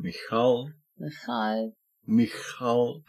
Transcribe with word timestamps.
Michal, 0.00 0.74
Michal, 0.96 1.72
Michal, 2.06 3.02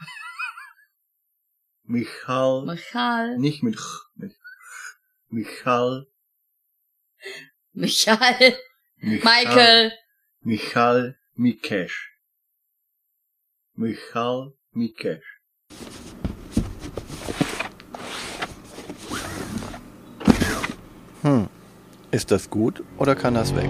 Michal, 1.83 2.65
Michal, 2.65 3.37
nicht 3.37 3.63
mit 3.63 3.77
Ch, 3.77 4.09
mit 4.15 4.33
Ch, 4.33 4.37
Michal, 5.29 6.07
Michal, 7.73 8.55
Michal, 8.97 9.23
Michael. 9.23 9.91
Michal 10.41 11.15
Mikesh. 11.35 12.09
Michal 13.75 14.53
Mikesh. 14.73 15.23
Hm. 21.21 21.49
Ist 22.11 22.31
das 22.31 22.49
gut 22.49 22.83
oder 22.97 23.15
kann 23.15 23.35
das 23.35 23.55
weg? 23.55 23.69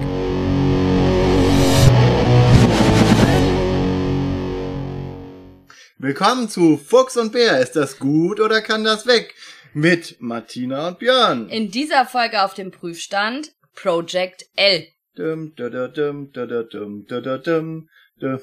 Willkommen 6.02 6.48
zu 6.48 6.78
Fuchs 6.78 7.18
und 7.18 7.34
Bär. 7.34 7.60
Ist 7.60 7.76
das 7.76 8.00
gut 8.00 8.40
oder 8.40 8.62
kann 8.62 8.86
das 8.86 9.06
weg? 9.06 9.36
Mit 9.74 10.16
Martina 10.22 10.88
und 10.88 11.00
Björn. 11.00 11.50
In 11.50 11.70
dieser 11.72 12.06
Folge 12.06 12.42
auf 12.44 12.54
dem 12.54 12.72
Prüfstand 12.72 13.54
Project 13.76 14.46
L. 14.56 14.88
Dum, 15.16 15.54
da, 15.58 15.70
da, 15.70 15.90
dum, 15.90 16.32
da, 16.32 16.46
da, 16.46 16.64
dum, 16.64 17.06
da, 17.06 17.20
da, 17.20 17.38
dum, 17.38 17.90
da. 18.18 18.40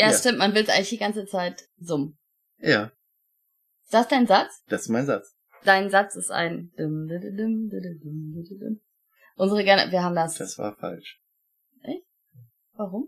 Ja, 0.00 0.10
Ja. 0.10 0.12
stimmt, 0.12 0.38
man 0.38 0.52
will 0.54 0.64
es 0.64 0.68
eigentlich 0.68 0.88
die 0.90 0.98
ganze 0.98 1.26
Zeit 1.26 1.62
summen. 1.78 2.18
Ja, 2.58 2.90
Ist 3.84 3.94
das 3.94 4.08
dein 4.08 4.26
Satz? 4.26 4.50
das 4.66 4.82
ist 4.82 4.88
mein 4.88 5.06
Satz. 5.06 5.32
Dein 5.62 5.90
Satz 5.90 6.16
ist 6.16 6.32
ein 6.32 6.72
dum, 6.76 7.06
dum, 7.06 7.70
dum, 7.70 7.70
dum. 7.70 8.80
Unsere 9.36 9.62
gerne, 9.62 9.92
wir 9.92 10.02
haben 10.02 10.16
das. 10.16 10.34
Das 10.34 10.58
war 10.58 10.76
falsch. 10.76 11.20
Warum? 12.72 13.06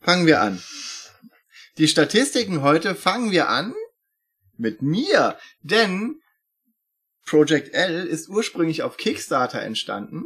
Fangen 0.00 0.26
wir 0.26 0.40
an. 0.40 0.60
Die 1.78 1.88
Statistiken 1.88 2.62
heute 2.62 2.94
fangen 2.94 3.32
wir 3.32 3.50
an 3.50 3.74
mit 4.56 4.80
mir, 4.80 5.36
denn 5.60 6.20
Project 7.26 7.74
L 7.74 8.06
ist 8.06 8.30
ursprünglich 8.30 8.82
auf 8.82 8.96
Kickstarter 8.96 9.60
entstanden 9.60 10.24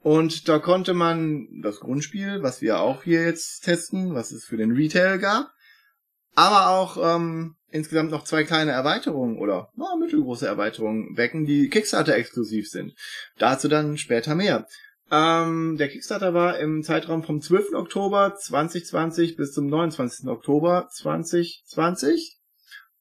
und 0.00 0.48
da 0.48 0.58
konnte 0.58 0.94
man 0.94 1.60
das 1.60 1.80
Grundspiel, 1.80 2.42
was 2.42 2.62
wir 2.62 2.80
auch 2.80 3.02
hier 3.02 3.24
jetzt 3.24 3.64
testen, 3.64 4.14
was 4.14 4.32
es 4.32 4.46
für 4.46 4.56
den 4.56 4.72
Retail 4.72 5.18
gab, 5.18 5.52
aber 6.34 6.68
auch 6.68 7.16
ähm, 7.16 7.56
insgesamt 7.68 8.10
noch 8.10 8.24
zwei 8.24 8.44
kleine 8.44 8.70
Erweiterungen 8.70 9.38
oder 9.38 9.70
na, 9.76 9.96
mittelgroße 9.96 10.46
Erweiterungen 10.46 11.14
wecken, 11.18 11.44
die 11.44 11.68
Kickstarter 11.68 12.14
exklusiv 12.14 12.70
sind. 12.70 12.94
Dazu 13.36 13.68
dann 13.68 13.98
später 13.98 14.34
mehr. 14.34 14.66
Ähm, 15.10 15.76
der 15.78 15.88
Kickstarter 15.88 16.34
war 16.34 16.58
im 16.58 16.82
Zeitraum 16.82 17.22
vom 17.22 17.40
12. 17.40 17.74
Oktober 17.74 18.34
2020 18.36 19.36
bis 19.36 19.52
zum 19.52 19.66
29. 19.68 20.26
Oktober 20.28 20.88
2020 20.92 22.36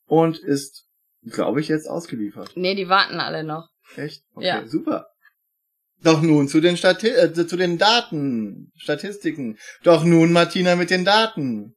und 0.06 0.38
ist, 0.38 0.86
glaube 1.26 1.62
ich, 1.62 1.68
jetzt 1.68 1.88
ausgeliefert. 1.88 2.52
Nee, 2.56 2.76
die 2.76 2.90
warten 2.90 3.20
alle 3.20 3.44
noch. 3.44 3.70
Echt? 3.96 4.24
Okay, 4.34 4.46
Ja. 4.48 4.68
super. 4.68 5.08
Doch 6.04 6.22
nun 6.22 6.48
zu 6.48 6.60
den 6.62 6.78
Stati 6.78 7.08
äh, 7.08 7.34
zu 7.34 7.56
den 7.58 7.78
Daten, 7.80 8.72
Statistiken. 8.76 9.58
Doch 9.84 10.04
nun 10.04 10.32
Martina 10.32 10.76
mit 10.76 10.92
den 10.92 11.06
Daten. 11.06 11.76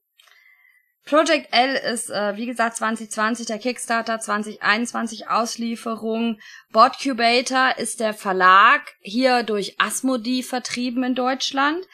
Project 1.08 1.48
L 1.52 1.74
ist, 1.74 2.10
äh, 2.10 2.36
wie 2.36 2.46
gesagt, 2.46 2.76
2020 2.76 3.46
der 3.46 3.58
Kickstarter, 3.58 4.20
2021 4.20 5.28
Auslieferung. 5.28 6.38
Botcubator 6.72 7.76
ist 7.78 8.00
der 8.00 8.12
Verlag, 8.14 8.82
hier 9.00 9.42
durch 9.42 9.80
Asmodee 9.80 10.42
vertrieben 10.42 11.02
in 11.04 11.14
Deutschland. 11.14 11.84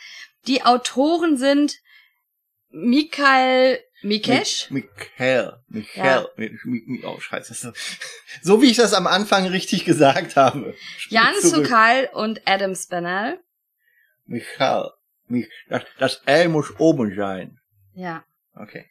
Die 0.46 0.62
Autoren 0.64 1.36
sind 1.36 1.78
Mikael 2.70 3.80
Mikesh, 4.02 4.68
Mi- 4.70 4.84
Michael. 5.16 5.54
Michael. 5.68 6.28
Ja. 6.36 7.08
Oh, 7.08 7.18
scheiße. 7.20 7.72
So 8.42 8.60
wie 8.60 8.66
ich 8.70 8.76
das 8.76 8.92
am 8.92 9.06
Anfang 9.06 9.46
richtig 9.46 9.84
gesagt 9.86 10.36
habe. 10.36 10.74
Spiel 10.98 11.16
Jan. 11.18 11.34
Sukal 11.40 12.10
und 12.12 12.42
Adam 12.46 12.74
Spinell. 12.74 13.38
Michael. 14.26 14.90
Mi- 15.28 15.48
Das, 15.68 15.84
das 15.98 16.22
L 16.26 16.48
muss 16.48 16.78
oben 16.78 17.14
sein. 17.16 17.58
Ja. 17.94 18.24
Okay. 18.54 18.84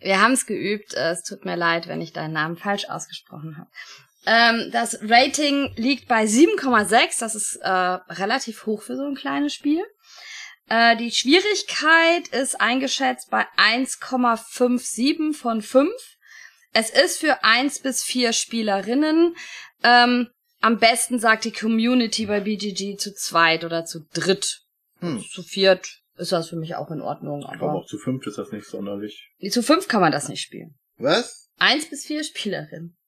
Wir 0.00 0.20
haben 0.20 0.32
es 0.32 0.46
geübt. 0.46 0.94
Es 0.94 1.22
tut 1.22 1.44
mir 1.44 1.56
leid, 1.56 1.88
wenn 1.88 2.00
ich 2.00 2.12
deinen 2.12 2.34
Namen 2.34 2.56
falsch 2.56 2.88
ausgesprochen 2.88 3.56
habe. 3.58 3.70
Ähm, 4.26 4.70
das 4.72 4.98
Rating 5.02 5.72
liegt 5.76 6.08
bei 6.08 6.24
7,6. 6.24 7.20
Das 7.20 7.34
ist 7.34 7.56
äh, 7.56 7.68
relativ 7.68 8.66
hoch 8.66 8.82
für 8.82 8.96
so 8.96 9.04
ein 9.04 9.14
kleines 9.14 9.54
Spiel. 9.54 9.82
Äh, 10.68 10.96
die 10.96 11.10
Schwierigkeit 11.10 12.28
ist 12.28 12.60
eingeschätzt 12.60 13.30
bei 13.30 13.46
1,57 13.56 15.34
von 15.34 15.62
5. 15.62 15.90
Es 16.72 16.90
ist 16.90 17.18
für 17.18 17.42
1 17.42 17.80
bis 17.80 18.02
4 18.04 18.32
Spielerinnen. 18.32 19.34
Ähm, 19.82 20.28
am 20.60 20.78
besten 20.78 21.18
sagt 21.18 21.44
die 21.44 21.52
Community 21.52 22.26
bei 22.26 22.40
BGG 22.40 22.96
zu 22.98 23.14
zweit 23.14 23.64
oder 23.64 23.84
zu 23.84 24.00
dritt. 24.12 24.62
Hm. 25.00 25.24
Zu 25.32 25.42
viert 25.42 25.97
ist 26.18 26.32
das 26.32 26.48
für 26.48 26.56
mich 26.56 26.74
auch 26.74 26.90
in 26.90 27.00
Ordnung. 27.00 27.40
Ich 27.40 27.46
glaube, 27.58 27.70
Aber 27.70 27.74
auch 27.80 27.86
zu 27.86 27.98
fünft 27.98 28.26
ist 28.26 28.38
das 28.38 28.52
nicht 28.52 28.66
sonderlich. 28.66 29.30
zu 29.50 29.62
fünf 29.62 29.88
kann 29.88 30.00
man 30.00 30.12
das 30.12 30.28
nicht 30.28 30.42
spielen. 30.42 30.76
Was? 30.96 31.50
Eins 31.58 31.88
bis 31.88 32.04
vier 32.04 32.22
Spielerinnen. 32.24 32.98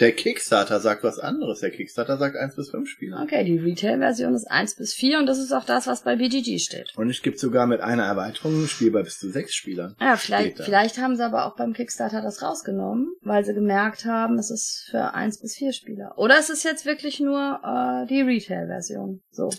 Der 0.00 0.12
Kickstarter 0.12 0.78
sagt 0.78 1.02
was 1.02 1.18
anderes. 1.18 1.60
Der 1.60 1.70
Kickstarter 1.70 2.18
sagt 2.18 2.36
1 2.36 2.54
bis 2.54 2.70
5 2.70 2.88
Spieler. 2.88 3.20
Okay, 3.22 3.42
die 3.44 3.58
Retail-Version 3.58 4.34
ist 4.34 4.48
eins 4.48 4.76
bis 4.76 4.94
vier 4.94 5.18
und 5.18 5.26
das 5.26 5.38
ist 5.38 5.50
auch 5.52 5.64
das, 5.64 5.88
was 5.88 6.04
bei 6.04 6.14
BGG 6.14 6.58
steht. 6.58 6.92
Und 6.96 7.10
es 7.10 7.20
gibt 7.20 7.40
sogar 7.40 7.66
mit 7.66 7.80
einer 7.80 8.04
Erweiterung 8.04 8.62
ein 8.62 8.68
Spiel 8.68 8.92
bei 8.92 9.02
bis 9.02 9.18
zu 9.18 9.28
sechs 9.30 9.54
Spielern. 9.54 9.96
Ja, 10.00 10.16
vielleicht, 10.16 10.62
vielleicht 10.62 10.98
haben 10.98 11.16
sie 11.16 11.24
aber 11.24 11.46
auch 11.46 11.56
beim 11.56 11.72
Kickstarter 11.72 12.22
das 12.22 12.42
rausgenommen, 12.42 13.12
weil 13.22 13.44
sie 13.44 13.54
gemerkt 13.54 14.04
haben, 14.04 14.38
es 14.38 14.50
ist 14.50 14.86
für 14.90 15.14
eins 15.14 15.40
bis 15.40 15.56
vier 15.56 15.72
Spieler. 15.72 16.16
Oder 16.16 16.38
es 16.38 16.48
ist 16.48 16.62
jetzt 16.64 16.86
wirklich 16.86 17.18
nur 17.18 17.60
äh, 17.64 18.06
die 18.06 18.20
Retail-Version. 18.20 19.22
So. 19.30 19.50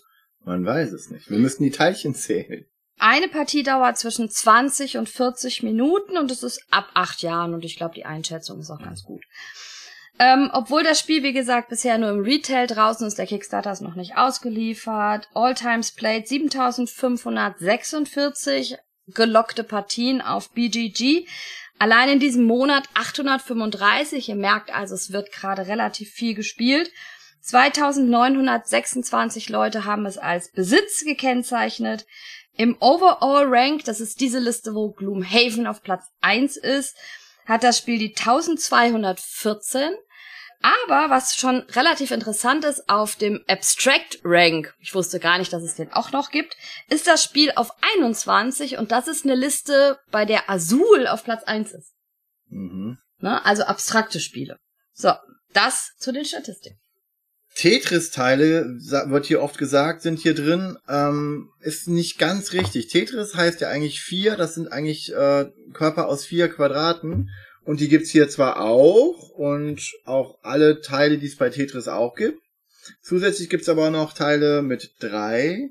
Man 0.45 0.65
weiß 0.65 0.93
es 0.93 1.09
nicht. 1.09 1.29
Wir 1.29 1.37
müssten 1.37 1.63
die 1.63 1.71
Teilchen 1.71 2.15
zählen. 2.15 2.65
Eine 2.97 3.29
Partie 3.29 3.63
dauert 3.63 3.97
zwischen 3.97 4.29
20 4.29 4.97
und 4.97 5.07
40 5.07 5.63
Minuten 5.63 6.17
und 6.17 6.31
es 6.31 6.43
ist 6.43 6.61
ab 6.69 6.89
acht 6.93 7.21
Jahren 7.21 7.53
und 7.53 7.63
ich 7.63 7.77
glaube, 7.77 7.95
die 7.95 8.05
Einschätzung 8.05 8.59
ist 8.59 8.69
auch 8.69 8.81
ganz 8.81 9.03
gut. 9.03 9.23
Ähm, 10.21 10.49
obwohl 10.51 10.83
das 10.83 10.99
Spiel, 10.99 11.23
wie 11.23 11.31
gesagt, 11.31 11.69
bisher 11.69 11.97
nur 11.97 12.09
im 12.09 12.19
Retail 12.19 12.67
draußen 12.67 13.07
ist, 13.07 13.17
der 13.17 13.25
Kickstarter 13.25 13.71
ist 13.71 13.79
noch 13.81 13.95
nicht 13.95 14.17
ausgeliefert. 14.17 15.29
All 15.33 15.55
Times 15.55 15.93
Played 15.93 16.27
7546 16.27 18.75
gelockte 19.07 19.63
Partien 19.63 20.21
auf 20.21 20.51
BGG. 20.51 21.25
Allein 21.79 22.09
in 22.09 22.19
diesem 22.19 22.43
Monat 22.43 22.89
835. 22.95 24.27
Ihr 24.27 24.35
merkt 24.35 24.75
also, 24.75 24.93
es 24.93 25.13
wird 25.13 25.31
gerade 25.31 25.67
relativ 25.67 26.11
viel 26.11 26.35
gespielt. 26.35 26.91
2926 27.41 29.49
Leute 29.49 29.85
haben 29.85 30.05
es 30.05 30.17
als 30.17 30.51
Besitz 30.51 31.03
gekennzeichnet. 31.03 32.05
Im 32.55 32.77
Overall 32.79 33.45
Rank, 33.47 33.85
das 33.85 34.01
ist 34.01 34.19
diese 34.19 34.39
Liste, 34.39 34.75
wo 34.75 34.91
Gloomhaven 34.91 35.65
auf 35.65 35.81
Platz 35.81 36.05
1 36.21 36.57
ist, 36.57 36.95
hat 37.45 37.63
das 37.63 37.77
Spiel 37.77 37.99
die 37.99 38.15
1214. 38.15 39.93
Aber 40.61 41.09
was 41.09 41.37
schon 41.37 41.61
relativ 41.69 42.11
interessant 42.11 42.65
ist, 42.65 42.89
auf 42.89 43.15
dem 43.15 43.41
Abstract 43.47 44.19
Rank, 44.25 44.75
ich 44.79 44.93
wusste 44.93 45.19
gar 45.19 45.37
nicht, 45.37 45.53
dass 45.53 45.63
es 45.63 45.75
den 45.75 45.93
auch 45.93 46.11
noch 46.11 46.31
gibt, 46.31 46.57
ist 46.89 47.07
das 47.07 47.23
Spiel 47.23 47.53
auf 47.55 47.71
21 47.95 48.77
und 48.77 48.91
das 48.91 49.07
ist 49.07 49.23
eine 49.23 49.35
Liste, 49.35 49.99
bei 50.11 50.25
der 50.25 50.49
Azul 50.49 51.07
auf 51.07 51.23
Platz 51.23 51.43
1 51.43 51.71
ist. 51.71 51.93
Mhm. 52.49 52.97
Ne? 53.19 53.45
Also 53.45 53.63
abstrakte 53.63 54.19
Spiele. 54.19 54.59
So, 54.91 55.13
das 55.53 55.91
zu 55.97 56.11
den 56.11 56.25
Statistiken. 56.25 56.77
Tetris-Teile, 57.59 58.77
wird 59.07 59.25
hier 59.25 59.41
oft 59.41 59.57
gesagt, 59.57 60.01
sind 60.01 60.17
hier 60.19 60.33
drin, 60.33 60.77
ähm, 60.87 61.49
ist 61.59 61.89
nicht 61.89 62.17
ganz 62.17 62.53
richtig. 62.53 62.87
Tetris 62.87 63.35
heißt 63.35 63.59
ja 63.59 63.67
eigentlich 63.67 63.99
vier, 63.99 64.37
das 64.37 64.55
sind 64.55 64.71
eigentlich 64.71 65.13
äh, 65.13 65.51
Körper 65.73 66.07
aus 66.07 66.23
vier 66.23 66.47
Quadraten. 66.47 67.29
Und 67.65 67.81
die 67.81 67.89
gibt's 67.89 68.11
hier 68.11 68.29
zwar 68.29 68.61
auch 68.61 69.29
und 69.31 69.81
auch 70.05 70.39
alle 70.41 70.79
Teile, 70.79 71.17
die 71.17 71.27
es 71.27 71.35
bei 71.35 71.49
Tetris 71.49 71.89
auch 71.89 72.15
gibt. 72.15 72.39
Zusätzlich 73.01 73.49
gibt's 73.49 73.67
aber 73.67 73.89
noch 73.89 74.13
Teile 74.13 74.61
mit 74.61 74.93
drei 75.01 75.69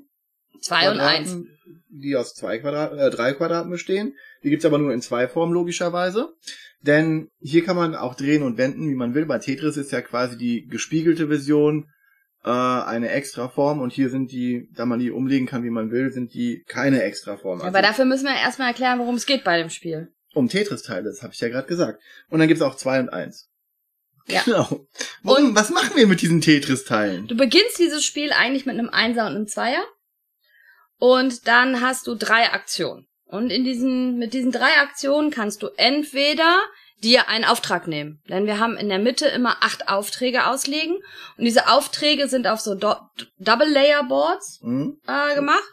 Zwei 0.61 0.91
und 0.91 0.99
eins. 0.99 1.35
Die 1.89 2.15
aus 2.15 2.35
zwei 2.35 2.59
Quadraten, 2.59 2.97
äh, 2.99 3.09
drei 3.09 3.33
Quadraten 3.33 3.71
bestehen. 3.71 4.15
Die 4.43 4.49
gibt's 4.49 4.65
aber 4.65 4.77
nur 4.77 4.93
in 4.93 5.01
zwei 5.01 5.27
Formen 5.27 5.53
logischerweise. 5.53 6.33
Denn 6.81 7.29
hier 7.41 7.65
kann 7.65 7.75
man 7.75 7.95
auch 7.95 8.15
drehen 8.15 8.43
und 8.43 8.57
wenden, 8.57 8.89
wie 8.89 8.95
man 8.95 9.13
will. 9.13 9.25
Bei 9.25 9.39
Tetris 9.39 9.75
ist 9.75 9.91
ja 9.91 10.01
quasi 10.01 10.37
die 10.37 10.65
gespiegelte 10.67 11.27
Version 11.27 11.89
äh, 12.45 12.49
eine 12.49 13.09
extra 13.09 13.49
Form 13.49 13.81
und 13.81 13.91
hier 13.91 14.09
sind 14.09 14.31
die, 14.31 14.69
da 14.73 14.85
man 14.85 14.99
die 14.99 15.11
umlegen 15.11 15.45
kann, 15.45 15.63
wie 15.63 15.69
man 15.69 15.91
will, 15.91 16.11
sind 16.11 16.33
die 16.33 16.63
keine 16.67 17.03
extra 17.03 17.35
Form. 17.35 17.61
Aber 17.61 17.81
dafür 17.81 18.05
müssen 18.05 18.25
wir 18.25 18.35
erstmal 18.35 18.69
erklären, 18.69 18.99
worum 18.99 19.15
es 19.15 19.25
geht 19.25 19.43
bei 19.43 19.57
dem 19.57 19.69
Spiel. 19.69 20.13
um 20.33 20.47
Tetris-Teile, 20.47 21.09
das 21.09 21.21
habe 21.21 21.33
ich 21.33 21.39
ja 21.41 21.49
gerade 21.49 21.67
gesagt. 21.67 22.01
Und 22.29 22.39
dann 22.39 22.47
gibt's 22.47 22.63
auch 22.63 22.75
zwei 22.75 22.99
und 22.99 23.09
eins. 23.09 23.49
Ja. 24.27 24.43
Genau. 24.45 24.87
Warum, 25.23 25.55
was 25.55 25.71
machen 25.71 25.97
wir 25.97 26.07
mit 26.07 26.21
diesen 26.21 26.39
Tetris-Teilen? 26.39 27.27
Du 27.27 27.35
beginnst 27.35 27.79
dieses 27.79 28.05
Spiel 28.05 28.31
eigentlich 28.31 28.65
mit 28.65 28.77
einem 28.77 28.89
Einser 28.89 29.25
und 29.25 29.35
einem 29.35 29.47
Zweier. 29.47 29.83
Und 30.99 31.47
dann 31.47 31.81
hast 31.81 32.07
du 32.07 32.15
drei 32.15 32.51
Aktionen. 32.51 33.07
Und 33.25 33.51
in 33.51 33.63
diesen, 33.63 34.17
mit 34.17 34.33
diesen 34.33 34.51
drei 34.51 34.77
Aktionen 34.81 35.31
kannst 35.31 35.63
du 35.63 35.67
entweder 35.77 36.59
dir 37.01 37.29
einen 37.29 37.45
Auftrag 37.45 37.87
nehmen. 37.87 38.21
Denn 38.27 38.45
wir 38.45 38.59
haben 38.59 38.75
in 38.75 38.89
der 38.89 38.99
Mitte 38.99 39.27
immer 39.27 39.57
acht 39.61 39.87
Aufträge 39.87 40.47
auslegen. 40.47 40.95
Und 41.37 41.45
diese 41.45 41.69
Aufträge 41.69 42.27
sind 42.27 42.47
auf 42.47 42.59
so 42.59 42.75
Do 42.75 42.95
Double 43.37 43.69
Layer 43.69 44.03
Boards 44.03 44.59
Mhm. 44.61 44.99
äh, 45.07 45.35
gemacht, 45.35 45.63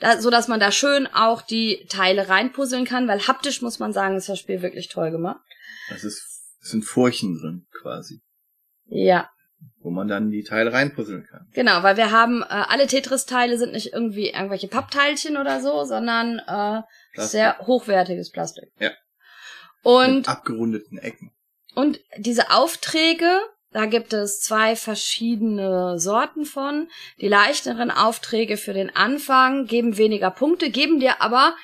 da, 0.00 0.20
so 0.20 0.28
dass 0.28 0.48
man 0.48 0.60
da 0.60 0.70
schön 0.70 1.06
auch 1.06 1.40
die 1.40 1.86
Teile 1.88 2.28
reinpuzzeln 2.28 2.84
kann, 2.84 3.08
weil 3.08 3.26
haptisch 3.26 3.62
muss 3.62 3.78
man 3.78 3.92
sagen, 3.94 4.16
ist 4.16 4.28
das 4.28 4.38
Spiel 4.38 4.60
wirklich 4.60 4.88
toll 4.88 5.10
gemacht. 5.10 5.40
Das 5.88 6.04
ist, 6.04 6.22
es 6.60 6.70
sind 6.70 6.84
Furchen 6.84 7.38
drin, 7.40 7.66
quasi. 7.80 8.20
Ja, 8.86 9.30
Wo 9.80 9.90
man 9.90 10.08
dann 10.08 10.30
die 10.30 10.44
Teile 10.44 10.72
reinpuzzeln 10.72 11.26
kann. 11.30 11.46
genau, 11.52 11.82
weil 11.82 11.96
wir 11.96 12.10
haben, 12.10 12.42
äh, 12.42 12.46
alle 12.46 12.86
Tetris-Teile 12.86 13.58
sind 13.58 13.72
nicht 13.72 13.92
irgendwie 13.92 14.30
irgendwelche 14.30 14.68
Pappteilchen 14.68 15.36
oder 15.36 15.60
so, 15.60 15.84
sondern 15.84 16.38
äh, 16.38 16.82
Plastik. 17.12 17.30
sehr 17.30 17.58
hochwertiges 17.60 18.30
Plastik. 18.30 18.70
Ja. 18.78 18.90
Und 19.82 20.16
Mit 20.16 20.28
abgerundeten 20.28 20.96
Ecken. 20.98 21.32
Und 21.74 22.00
diese 22.16 22.50
Aufträge, 22.50 23.40
da 23.72 23.86
gibt 23.86 24.12
es 24.12 24.40
zwei 24.40 24.76
verschiedene 24.76 25.98
Sorten 25.98 26.44
von. 26.44 26.88
Die 27.20 27.28
leichteren 27.28 27.90
Aufträge 27.90 28.56
für 28.56 28.72
den 28.72 28.94
Anfang 28.94 29.66
geben 29.66 29.98
weniger 29.98 30.30
Punkte, 30.30 30.70
geben 30.70 31.00
dir 31.00 31.20
aber 31.20 31.54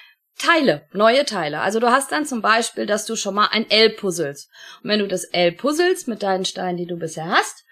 Teile, 0.41 0.87
neue 0.93 1.25
Teile. 1.25 1.61
Also 1.61 1.81
du 1.81 1.91
hast 1.91 2.13
dann 2.13 2.27
zum 2.27 2.41
Beispiel, 2.41 2.87
dass 2.87 3.05
du 3.07 3.15
schon 3.15 3.35
mal 3.35 3.49
ein 3.53 3.71
L 3.71 3.91
puzzelst. 3.91 4.51
Und 4.83 4.91
wenn 4.91 5.01
du 5.01 5.07
das 5.07 5.25
L 5.25 5.53
puzzelst 5.53 6.09
mit 6.09 6.23
deinen 6.23 6.45
Steinen, 6.45 6.79
die 6.79 6.87
du 6.87 6.97
bisher 6.97 7.27
hast, 7.27 7.65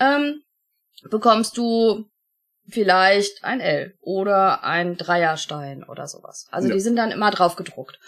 ähm, 0.00 0.42
bekommst 1.10 1.56
du 1.56 2.06
vielleicht 2.68 3.44
ein 3.44 3.60
L 3.60 3.94
oder 4.00 4.64
ein 4.64 4.96
Dreierstein 4.96 5.84
oder 5.84 6.06
sowas. 6.06 6.46
Also 6.50 6.68
Ja. 6.68 6.74
die 6.74 6.80
sind 6.80 6.96
dann 6.96 7.10
immer 7.10 7.30
drauf 7.30 7.56
gedruckt. 7.56 7.98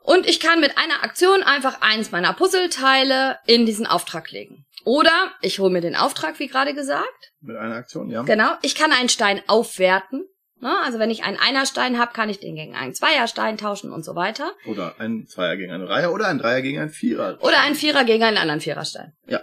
Und 0.00 0.26
ich 0.28 0.40
kann 0.40 0.60
mit 0.60 0.76
einer 0.78 1.04
Aktion 1.04 1.42
einfach 1.44 1.80
eins 1.80 2.10
meiner 2.10 2.32
Puzzleteile 2.32 3.38
in 3.46 3.66
diesen 3.66 3.86
Auftrag 3.86 4.30
legen. 4.32 4.64
Oder 4.84 5.32
ich 5.42 5.60
hole 5.60 5.70
mir 5.70 5.80
den 5.80 5.94
Auftrag, 5.94 6.38
wie 6.40 6.48
gerade 6.48 6.74
gesagt. 6.74 7.32
Mit 7.40 7.56
einer 7.56 7.76
Aktion, 7.76 8.10
ja. 8.10 8.22
Genau. 8.22 8.50
Ich 8.62 8.74
kann 8.74 8.90
einen 8.92 9.08
Stein 9.08 9.40
aufwerten. 9.46 10.24
Ne? 10.60 10.76
Also 10.84 10.98
wenn 10.98 11.10
ich 11.10 11.22
einen 11.22 11.38
Einerstein 11.38 11.98
habe, 12.00 12.12
kann 12.12 12.28
ich 12.30 12.40
den 12.40 12.56
gegen 12.56 12.74
einen 12.74 12.94
Zweierstein 12.94 13.58
tauschen 13.58 13.92
und 13.92 14.04
so 14.04 14.16
weiter. 14.16 14.52
Oder 14.66 14.94
ein 14.98 15.26
Zweier 15.28 15.56
gegen 15.56 15.72
eine 15.72 15.88
Reihe 15.88 16.10
oder 16.10 16.26
ein 16.28 16.38
Dreier 16.38 16.62
gegen 16.62 16.80
ein 16.80 16.90
Vierer. 16.90 17.38
Oder 17.40 17.60
einen 17.60 17.74
Vierer 17.76 18.04
gegen 18.04 18.24
einen 18.24 18.38
anderen 18.38 18.60
Viererstein. 18.60 19.12
Ja. 19.26 19.40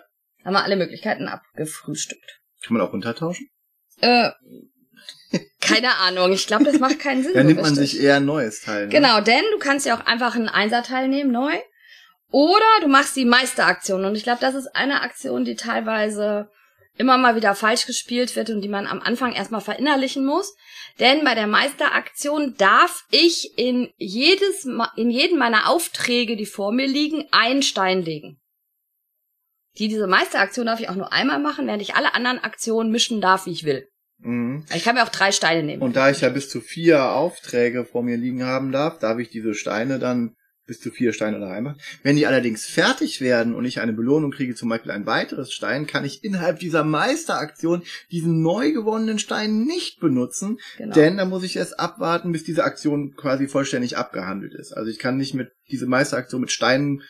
Haben 0.49 0.55
wir 0.55 0.63
alle 0.63 0.77
Möglichkeiten 0.77 1.27
abgefrühstückt. 1.27 2.41
Kann 2.65 2.75
man 2.75 2.81
auch 2.81 2.91
runtertauschen? 2.91 3.51
Äh, 4.01 4.31
keine 5.61 5.95
Ahnung. 5.97 6.33
Ich 6.33 6.47
glaube, 6.47 6.63
das 6.63 6.79
macht 6.79 6.97
keinen 6.97 7.21
Sinn. 7.21 7.33
Da 7.35 7.41
so 7.41 7.47
nimmt 7.47 7.61
man 7.61 7.75
sich 7.75 8.01
eher 8.01 8.15
ein 8.15 8.25
neues 8.25 8.61
Teil. 8.61 8.87
Ne? 8.87 8.89
Genau, 8.89 9.21
denn 9.21 9.43
du 9.51 9.59
kannst 9.59 9.85
ja 9.85 9.95
auch 9.95 10.07
einfach 10.07 10.33
einen 10.33 10.49
Einserteil 10.49 11.07
nehmen, 11.07 11.31
neu. 11.31 11.53
Oder 12.31 12.65
du 12.81 12.87
machst 12.87 13.15
die 13.15 13.25
Meisteraktion. 13.25 14.05
Und 14.05 14.15
ich 14.15 14.23
glaube, 14.23 14.39
das 14.41 14.55
ist 14.55 14.75
eine 14.75 15.01
Aktion, 15.01 15.45
die 15.45 15.55
teilweise 15.55 16.49
immer 16.97 17.19
mal 17.19 17.35
wieder 17.35 17.53
falsch 17.53 17.85
gespielt 17.85 18.35
wird 18.35 18.49
und 18.49 18.61
die 18.61 18.69
man 18.69 18.87
am 18.87 19.01
Anfang 19.01 19.33
erstmal 19.33 19.61
verinnerlichen 19.61 20.25
muss. 20.25 20.55
Denn 20.99 21.23
bei 21.23 21.35
der 21.35 21.45
Meisteraktion 21.45 22.55
darf 22.57 23.05
ich 23.11 23.55
in 23.55 23.93
jedes, 23.97 24.65
in 24.95 25.11
jeden 25.11 25.37
meiner 25.37 25.69
Aufträge, 25.69 26.35
die 26.35 26.47
vor 26.47 26.71
mir 26.71 26.87
liegen, 26.87 27.27
einen 27.29 27.61
Stein 27.61 28.01
legen. 28.01 28.38
Die, 29.79 29.87
diese 29.87 30.07
Meisteraktion 30.07 30.65
darf 30.65 30.79
ich 30.79 30.89
auch 30.89 30.95
nur 30.95 31.11
einmal 31.13 31.39
machen, 31.39 31.65
während 31.67 31.81
ich 31.81 31.95
alle 31.95 32.13
anderen 32.13 32.39
Aktionen 32.39 32.91
mischen 32.91 33.21
darf, 33.21 33.45
wie 33.45 33.51
ich 33.51 33.63
will. 33.63 33.87
Mhm. 34.19 34.65
Ich 34.75 34.83
kann 34.83 34.95
mir 34.95 35.03
auch 35.03 35.09
drei 35.09 35.31
Steine 35.31 35.63
nehmen. 35.63 35.81
Und 35.81 35.95
da 35.95 36.09
ich 36.09 36.21
ja 36.21 36.29
bis 36.29 36.49
zu 36.49 36.61
vier 36.61 37.11
Aufträge 37.11 37.85
vor 37.85 38.03
mir 38.03 38.17
liegen 38.17 38.43
haben 38.43 38.71
darf, 38.71 38.99
darf 38.99 39.19
ich 39.19 39.29
diese 39.29 39.53
Steine 39.53 39.97
dann 39.97 40.35
bis 40.65 40.79
zu 40.81 40.91
vier 40.91 41.13
Steine 41.13 41.39
da 41.39 41.47
reinmachen. 41.47 41.81
Wenn 42.03 42.15
die 42.15 42.27
allerdings 42.27 42.67
fertig 42.67 43.21
werden 43.21 43.55
und 43.55 43.65
ich 43.65 43.79
eine 43.81 43.91
Belohnung 43.93 44.29
kriege, 44.29 44.53
zum 44.53 44.69
Beispiel 44.69 44.91
ein 44.91 45.07
weiteres 45.07 45.51
Stein, 45.51 45.87
kann 45.87 46.05
ich 46.05 46.23
innerhalb 46.23 46.59
dieser 46.59 46.83
Meisteraktion 46.83 47.81
diesen 48.11 48.43
neu 48.43 48.71
gewonnenen 48.71 49.17
Stein 49.17 49.63
nicht 49.63 49.99
benutzen, 49.99 50.59
Genau. 50.77 50.93
denn 50.93 51.17
dann 51.17 51.29
muss 51.29 51.43
ich 51.43 51.55
erst 51.55 51.79
abwarten, 51.79 52.31
bis 52.31 52.43
diese 52.43 52.65
Aktion 52.65 53.15
quasi 53.15 53.47
vollständig 53.47 53.97
abgehandelt 53.97 54.53
ist. 54.53 54.73
Also 54.73 54.91
ich 54.91 54.99
kann 54.99 55.17
nicht 55.17 55.33
mit 55.33 55.51
diese 55.71 55.87
Meisteraktion 55.87 56.41
mit 56.41 56.51
Steinen 56.51 57.01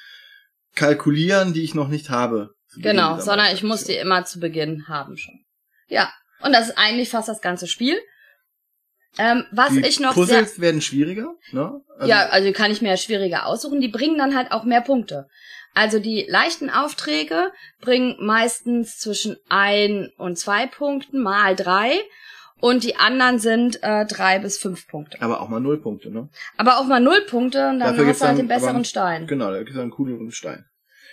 kalkulieren, 0.76 1.52
die 1.52 1.64
ich 1.64 1.76
noch 1.76 1.90
nicht 1.90 2.10
habe. 2.10 2.52
Beginn 2.76 2.92
Genau, 2.92 3.20
sondern 3.20 3.54
ich 3.54 3.64
muss 3.64 3.84
die 3.84 3.96
immer 3.96 4.26
zu 4.26 4.40
Beginn 4.40 4.88
haben 4.88 5.18
schon. 5.18 5.44
Ja, 5.88 6.12
und 6.42 6.54
das 6.54 6.70
ist 6.70 6.78
eigentlich 6.78 7.10
fast 7.10 7.28
das 7.30 7.42
ganze 7.42 7.68
Spiel. 7.68 7.98
Ähm, 9.18 9.46
was 9.52 9.72
Die 9.72 9.80
ich 9.80 10.00
noch 10.00 10.14
sehr, 10.14 10.24
Puzzles 10.42 10.62
werden 10.62 10.82
schwieriger, 10.82 11.34
ne? 11.52 11.82
Also- 11.98 12.08
ja, 12.08 12.28
also 12.30 12.52
kann 12.52 12.70
ich 12.72 12.82
mir 12.82 12.90
ja 12.90 12.98
schwieriger 12.98 13.48
aussuchen. 13.48 13.82
Die 13.82 13.88
bringen 13.88 14.18
dann 14.20 14.36
halt 14.36 14.52
auch 14.52 14.64
mehr 14.64 14.82
Punkte. 14.82 15.28
Also 15.74 16.00
die 16.00 16.26
leichten 16.30 16.70
Aufträge 16.70 17.52
bringen 17.82 18.18
meistens 18.20 18.98
zwischen 19.00 19.38
ein 19.50 20.12
und 20.18 20.38
zwei 20.38 20.68
Punkten 20.68 21.22
mal 21.22 21.56
drei. 21.56 22.00
Und 22.62 22.84
die 22.84 22.98
anderen 22.98 23.40
sind 23.40 23.82
äh, 23.84 24.06
drei 24.06 24.38
bis 24.40 24.58
fünf 24.58 24.86
Punkte. 24.88 25.22
aber 25.22 25.40
auch 25.40 25.48
mal 25.48 25.62
null 25.62 25.80
Punkte, 25.82 26.12
ne? 26.12 26.30
Aber 26.58 26.78
auch 26.78 26.84
mal 26.86 27.00
null 27.00 27.22
Punkte 27.22 27.70
und 27.70 27.80
dann 27.80 27.92
Dafür 27.92 28.00
hast 28.00 28.06
gibt's 28.06 28.20
du 28.20 28.26
halt 28.26 28.32
dann 28.38 28.46
den 28.46 28.48
besseren 28.50 28.76
aber- 28.76 28.84
Stein. 28.84 29.28
Genau, 29.28 29.50
da 29.50 29.60
gibt 29.60 29.70
es 29.72 29.78
einen 29.78 29.92
cooleren 29.92 30.30
Stein. 30.32 30.66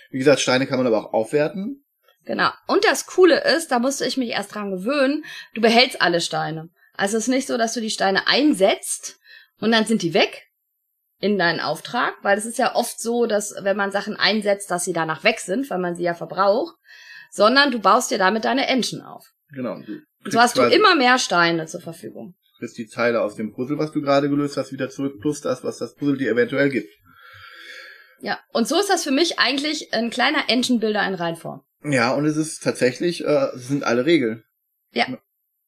Wie 0.09 0.19
gesagt, 0.19 0.39
Steine 0.39 0.67
kann 0.67 0.77
man 0.77 0.87
aber 0.87 0.99
auch 0.99 1.13
aufwerten. 1.13 1.83
Genau. 2.25 2.49
Und 2.67 2.83
das 2.83 3.05
Coole 3.05 3.41
ist, 3.55 3.71
da 3.71 3.79
musste 3.79 4.05
ich 4.05 4.17
mich 4.17 4.29
erst 4.31 4.53
dran 4.53 4.71
gewöhnen, 4.71 5.23
du 5.53 5.61
behältst 5.61 6.01
alle 6.01 6.21
Steine. 6.21 6.69
Also 6.93 7.17
es 7.17 7.23
ist 7.23 7.29
nicht 7.29 7.47
so, 7.47 7.57
dass 7.57 7.73
du 7.73 7.81
die 7.81 7.89
Steine 7.89 8.27
einsetzt 8.27 9.19
und 9.59 9.71
dann 9.71 9.85
sind 9.85 10.01
die 10.01 10.13
weg 10.13 10.47
in 11.19 11.37
deinen 11.37 11.59
Auftrag, 11.59 12.15
weil 12.21 12.37
es 12.37 12.45
ist 12.45 12.57
ja 12.57 12.75
oft 12.75 12.99
so, 12.99 13.25
dass 13.25 13.55
wenn 13.61 13.77
man 13.77 13.91
Sachen 13.91 14.15
einsetzt, 14.17 14.69
dass 14.69 14.83
sie 14.83 14.93
danach 14.93 15.23
weg 15.23 15.39
sind, 15.39 15.69
weil 15.69 15.79
man 15.79 15.95
sie 15.95 16.03
ja 16.03 16.13
verbraucht, 16.13 16.75
sondern 17.31 17.71
du 17.71 17.79
baust 17.79 18.11
dir 18.11 18.17
damit 18.17 18.45
deine 18.45 18.67
Engine 18.67 19.07
auf. 19.07 19.25
Genau. 19.53 19.79
Du 19.79 20.01
Und 20.25 20.31
so 20.31 20.39
hast 20.39 20.57
du 20.57 20.63
immer 20.63 20.95
mehr 20.95 21.17
Steine 21.17 21.65
zur 21.65 21.81
Verfügung. 21.81 22.35
kriegst 22.59 22.77
die 22.77 22.87
Teile 22.87 23.21
aus 23.21 23.35
dem 23.35 23.53
Puzzle, 23.53 23.77
was 23.77 23.91
du 23.91 24.01
gerade 24.01 24.29
gelöst 24.29 24.57
hast, 24.57 24.71
wieder 24.71 24.89
zurück, 24.89 25.19
plus 25.21 25.41
das, 25.41 25.63
was 25.63 25.77
das 25.77 25.95
Puzzle 25.95 26.17
dir 26.17 26.31
eventuell 26.31 26.69
gibt. 26.69 26.89
Ja. 28.21 28.39
Und 28.51 28.67
so 28.67 28.79
ist 28.79 28.89
das 28.89 29.03
für 29.03 29.11
mich 29.11 29.39
eigentlich 29.39 29.93
ein 29.93 30.09
kleiner 30.09 30.49
Engine-Builder 30.49 31.05
in 31.07 31.13
Reinform. 31.15 31.61
Ja, 31.83 32.13
und 32.13 32.25
es 32.25 32.37
ist 32.37 32.63
tatsächlich, 32.63 33.23
äh, 33.23 33.47
es 33.55 33.67
sind 33.67 33.83
alle 33.83 34.05
Regeln. 34.05 34.43
Ja. 34.91 35.05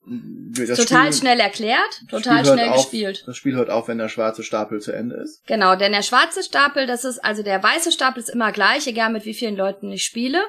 Das 0.06 0.80
total 0.80 1.07
Spiel- 1.07 1.19
schnell 1.19 1.40
erklärt, 1.40 2.01
total 2.10 2.44
schnell 2.44 2.69
auf, 2.69 2.78
gespielt. 2.78 3.24
Das 3.28 3.38
Spiel 3.38 3.56
hört 3.56 3.69
auf, 3.69 3.88
wenn 3.88 4.00
der 4.00 4.10
schwarze 4.10 4.44
Stapel 4.44 4.81
zu 4.81 4.92
Ende 4.92 5.18
ist. 5.18 5.46
Genau, 5.46 5.75
denn 5.75 5.92
der 5.92 6.01
schwarze 6.01 6.42
Stapel, 6.42 6.88
das 6.88 7.03
ist, 7.06 7.20
also 7.24 7.44
der 7.44 7.62
weiße 7.62 7.91
Stapel 7.91 8.24
ist 8.24 8.29
immer 8.29 8.51
gleich, 8.51 8.88
egal 8.88 9.12
mit 9.12 9.25
wie 9.25 9.34
vielen 9.36 9.56
Leuten 9.56 9.91
ich 9.91 10.03
spiele. 10.03 10.41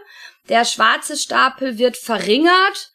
Der 0.49 0.65
schwarze 0.65 1.17
Stapel 1.17 1.77
wird 1.79 1.99
verringert, 1.99 2.93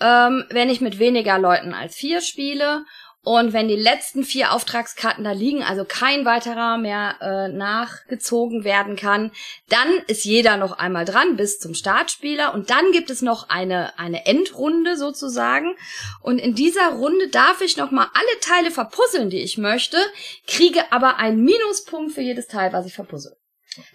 ähm, 0.00 0.44
wenn 0.50 0.70
ich 0.70 0.80
mit 0.80 0.98
weniger 0.98 1.38
Leuten 1.38 1.74
als 1.74 1.96
vier 1.96 2.20
spiele. 2.22 2.84
Und 3.28 3.52
wenn 3.52 3.66
die 3.66 3.74
letzten 3.74 4.22
vier 4.22 4.52
Auftragskarten 4.52 5.24
da 5.24 5.32
liegen, 5.32 5.64
also 5.64 5.84
kein 5.84 6.24
weiterer 6.24 6.78
mehr 6.78 7.16
äh, 7.20 7.48
nachgezogen 7.48 8.62
werden 8.62 8.94
kann, 8.94 9.32
dann 9.68 9.88
ist 10.06 10.24
jeder 10.24 10.56
noch 10.56 10.78
einmal 10.78 11.04
dran 11.04 11.36
bis 11.36 11.58
zum 11.58 11.74
Startspieler. 11.74 12.54
Und 12.54 12.70
dann 12.70 12.92
gibt 12.92 13.10
es 13.10 13.22
noch 13.22 13.48
eine, 13.48 13.98
eine 13.98 14.26
Endrunde 14.26 14.96
sozusagen. 14.96 15.74
Und 16.22 16.38
in 16.38 16.54
dieser 16.54 16.90
Runde 16.90 17.26
darf 17.26 17.62
ich 17.62 17.76
nochmal 17.76 18.06
alle 18.14 18.40
Teile 18.42 18.70
verpuzzeln, 18.70 19.28
die 19.28 19.42
ich 19.42 19.58
möchte, 19.58 19.96
kriege 20.46 20.92
aber 20.92 21.16
einen 21.16 21.42
Minuspunkt 21.42 22.12
für 22.12 22.22
jedes 22.22 22.46
Teil, 22.46 22.72
was 22.72 22.86
ich 22.86 22.94
verpuzzle. 22.94 23.36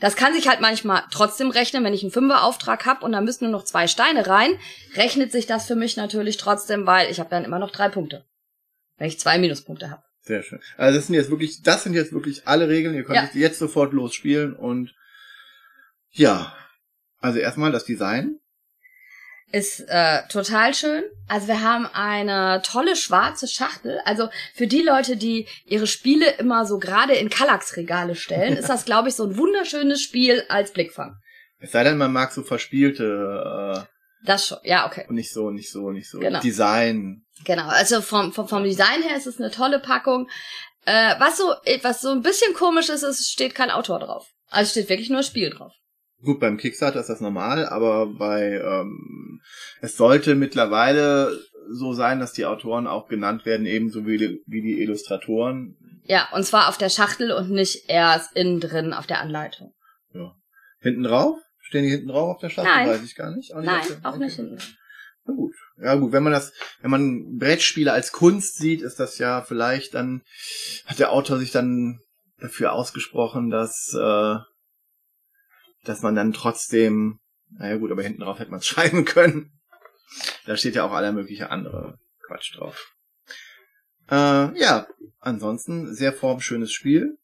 Das 0.02 0.18
kann 0.18 0.34
sich 0.34 0.50
halt 0.50 0.60
manchmal 0.60 1.04
trotzdem 1.10 1.52
rechnen, 1.52 1.86
wenn 1.86 1.94
ich 1.94 2.04
einen 2.04 2.12
Fünferauftrag 2.12 2.86
habe 2.86 3.06
und 3.06 3.14
da 3.14 3.22
müssen 3.22 3.46
nur 3.46 3.54
noch 3.58 3.64
zwei 3.64 3.88
Steine 3.88 4.28
rein, 4.28 4.60
rechnet 4.96 5.32
sich 5.32 5.48
das 5.48 5.68
für 5.68 5.76
mich 5.76 5.96
natürlich 5.96 6.36
trotzdem, 6.36 6.86
weil 6.86 7.10
ich 7.10 7.22
habe 7.22 7.30
dann 7.30 7.46
immer 7.46 7.60
noch 7.60 7.72
drei 7.72 7.88
Punkte. 7.88 8.26
Wenn 9.02 9.08
ich 9.08 9.20
zwei 9.20 9.40
Minuspunkte 9.40 9.90
habe. 9.90 10.04
Sehr 10.20 10.44
schön. 10.44 10.60
Also 10.78 10.96
das 11.00 11.08
sind 11.08 11.16
jetzt 11.16 11.32
wirklich, 11.32 11.64
das 11.64 11.84
sind 11.84 11.96
jetzt 11.96 12.14
wirklich 12.14 12.48
alle 12.48 12.70
Regeln. 12.70 12.94
Ihr 12.94 13.04
könnt 13.04 13.16
Ja. 13.18 13.30
jetzt 13.34 13.58
sofort 13.58 13.94
losspielen 13.94 14.56
und 14.56 14.94
ja. 16.12 16.56
Also 17.18 17.40
erstmal 17.40 17.72
das 17.72 17.84
Design. 17.84 18.36
Ist 19.52 19.80
äh, 19.88 20.20
total 20.30 20.76
schön. 20.76 21.04
Also 21.28 21.48
wir 21.48 21.64
haben 21.64 21.88
eine 21.88 22.62
tolle 22.64 22.96
schwarze 22.96 23.48
Schachtel. 23.48 24.00
Also 24.06 24.30
für 24.54 24.68
die 24.68 24.84
Leute, 24.84 25.18
die 25.18 25.48
ihre 25.66 25.88
Spiele 25.88 26.34
immer 26.38 26.68
so 26.68 26.78
gerade 26.78 27.16
in 27.16 27.32
Kallax-Regale 27.32 28.14
stellen, 28.14 28.56
ist 28.56 28.70
das, 28.70 28.86
glaube 28.90 29.10
ich, 29.10 29.16
so 29.16 29.26
ein 29.26 29.36
wunderschönes 29.36 30.00
Spiel 30.04 30.44
als 30.48 30.74
Blickfang. 30.74 31.16
Es 31.58 31.72
sei 31.72 31.84
denn, 31.84 31.98
man 31.98 32.14
mag 32.14 32.32
so 32.34 32.44
verspielte 32.44 33.88
Das 34.24 34.48
schon. 34.48 34.60
Ja, 34.64 34.86
okay. 34.86 35.06
und 35.08 35.16
nicht 35.16 35.32
so, 35.32 35.50
nicht 35.50 35.72
so, 35.72 35.92
nicht 35.92 36.10
so 36.10 36.20
Genau. 36.20 36.40
Design. 36.40 37.24
Genau. 37.46 37.68
Also 37.68 38.02
vom, 38.02 38.32
vom, 38.34 38.48
vom 38.48 38.64
Design 38.64 39.02
her 39.02 39.18
ist 39.18 39.28
es 39.28 39.40
eine 39.40 39.52
tolle 39.52 39.80
Packung. 39.80 40.30
Äh, 40.86 41.16
was 41.20 41.38
so, 41.38 41.54
was 41.84 42.02
so 42.02 42.10
ein 42.10 42.22
bisschen 42.22 42.54
komisch 42.54 42.90
ist, 42.90 43.04
es 43.04 43.30
steht 43.30 43.56
kein 43.56 43.72
Autor 43.72 44.00
drauf. 44.00 44.28
Also 44.50 44.64
es 44.64 44.72
steht 44.72 44.90
wirklich 44.90 45.10
nur 45.10 45.24
Spiel 45.24 45.50
drauf. 45.50 45.74
Gut, 46.24 46.40
beim 46.40 46.58
Kickstarter 46.58 47.00
ist 47.00 47.10
das 47.10 47.22
normal, 47.22 47.66
aber 47.66 48.06
bei 48.06 48.62
ähm, 48.64 49.42
es 49.82 49.98
sollte 49.98 50.36
mittlerweile 50.36 51.36
so 51.70 51.94
sein, 51.94 52.20
dass 52.20 52.34
die 52.34 52.46
Autoren 52.46 52.86
auch 52.86 53.08
genannt 53.08 53.46
werden, 53.46 53.66
ebenso 53.66 54.06
wie 54.06 54.18
die, 54.18 54.44
wie 54.46 54.62
die 54.62 54.82
Illustratoren. 54.82 55.78
Ja, 56.04 56.28
und 56.34 56.44
zwar 56.44 56.70
auf 56.70 56.78
der 56.78 56.90
Schachtel 56.90 57.32
und 57.32 57.50
nicht 57.50 57.90
erst 57.90 58.36
innen 58.36 58.60
drin 58.60 58.94
auf 58.94 59.08
der 59.08 59.20
Anleitung. 59.22 59.74
Ja. 60.14 60.36
Hinten 60.80 61.04
drauf? 61.04 61.38
Stehen 61.72 61.84
die 61.86 61.90
hinten 61.92 62.10
drauf 62.10 62.36
auf 62.36 62.42
der 62.42 62.50
Schachtel? 62.50 62.70
Nein. 62.70 62.90
Weiß 62.90 63.02
ich 63.02 63.16
gar 63.16 63.34
nicht. 63.34 63.54
Auch 63.56 63.60
nicht 63.62 63.66
Nein, 63.68 63.88
der- 63.88 64.10
auch 64.12 64.18
nicht 64.18 64.36
hinten. 64.36 64.58
Na 65.24 65.34
gut. 65.34 65.56
Ja 65.78 65.96
gut, 65.96 66.12
wenn 66.12 66.22
man 66.22 66.34
das, 66.34 66.52
wenn 66.82 66.92
man 66.92 67.38
Brettspiele 67.38 67.94
als 67.94 68.12
Kunst 68.12 68.58
sieht, 68.58 68.82
ist 68.82 69.00
das 69.00 69.18
ja 69.20 69.42
vielleicht 69.42 69.94
dann, 69.94 70.22
hat 70.86 71.00
der 71.00 71.14
Autor 71.14 71.40
sich 71.40 71.52
dann 71.52 72.02
dafür 72.40 72.74
ausgesprochen, 72.74 73.50
dass, 73.50 73.94
äh, 73.98 74.36
dass 75.86 76.02
man 76.02 76.14
dann 76.14 76.34
trotzdem, 76.34 77.20
naja 77.52 77.78
gut, 77.78 77.90
aber 77.90 78.04
hinten 78.04 78.20
drauf 78.20 78.40
hätte 78.40 78.52
man 78.52 78.60
es 78.60 78.68
schreiben 78.68 79.06
können. 79.06 79.54
Da 80.46 80.58
steht 80.58 80.76
ja 80.76 80.84
auch 80.84 80.92
aller 80.92 81.14
mögliche 81.14 81.52
andere 81.52 82.00
Quatsch 82.28 82.54
drauf. 82.58 82.94
Äh, 84.10 84.60
ja, 84.60 84.88
ansonsten 85.20 85.96
sehr 85.96 86.12
formschönes 86.12 86.74
Spiel. 86.74 87.18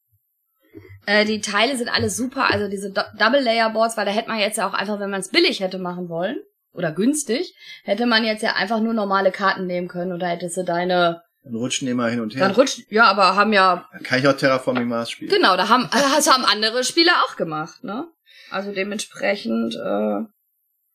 Äh, 1.05 1.25
die 1.25 1.41
Teile 1.41 1.75
sind 1.77 1.89
alle 1.89 2.09
super, 2.09 2.51
also 2.51 2.67
diese 2.69 2.91
Do 2.91 3.01
Double 3.17 3.41
Layer 3.41 3.69
Boards, 3.71 3.97
weil 3.97 4.05
da 4.05 4.11
hätte 4.11 4.29
man 4.29 4.39
jetzt 4.39 4.57
ja 4.57 4.67
auch 4.69 4.73
einfach, 4.73 4.99
wenn 4.99 5.09
man 5.09 5.21
es 5.21 5.29
billig 5.29 5.59
hätte 5.61 5.79
machen 5.79 6.09
wollen 6.09 6.37
oder 6.73 6.91
günstig, 6.91 7.55
hätte 7.83 8.05
man 8.05 8.23
jetzt 8.23 8.43
ja 8.43 8.53
einfach 8.55 8.79
nur 8.81 8.93
normale 8.93 9.31
Karten 9.31 9.65
nehmen 9.65 9.87
können 9.87 10.11
oder 10.13 10.27
hättest 10.27 10.57
du 10.57 10.63
deine 10.63 11.21
Dann 11.43 11.55
rutschen 11.55 11.87
immer 11.87 12.07
hin 12.09 12.19
und 12.19 12.33
dann 12.33 12.49
her. 12.49 12.55
rutscht 12.57 12.81
ja, 12.91 13.05
aber 13.05 13.35
haben 13.35 13.53
ja 13.53 13.87
Dann 13.93 14.03
kann 14.03 14.19
ich 14.19 14.27
auch 14.27 14.33
Terraforming 14.37 14.87
Mars 14.87 15.09
spielen. 15.11 15.31
genau, 15.31 15.55
da 15.57 15.69
haben 15.69 15.85
äh, 15.85 16.15
das 16.15 16.31
haben 16.31 16.45
andere 16.45 16.83
Spieler 16.83 17.13
auch 17.25 17.35
gemacht, 17.35 17.83
ne? 17.83 18.07
Also 18.51 18.71
dementsprechend 18.73 19.75
äh, 19.75 20.19